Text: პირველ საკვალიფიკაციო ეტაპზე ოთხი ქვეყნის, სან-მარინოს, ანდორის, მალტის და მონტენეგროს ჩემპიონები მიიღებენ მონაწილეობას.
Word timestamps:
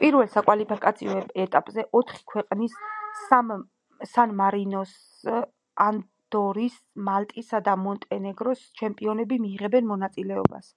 პირველ 0.00 0.26
საკვალიფიკაციო 0.32 1.14
ეტაპზე 1.44 1.84
ოთხი 2.00 2.20
ქვეყნის, 2.32 2.74
სან-მარინოს, 3.30 4.92
ანდორის, 5.86 6.78
მალტის 7.10 7.52
და 7.70 7.78
მონტენეგროს 7.88 8.68
ჩემპიონები 8.84 9.42
მიიღებენ 9.48 9.92
მონაწილეობას. 9.96 10.74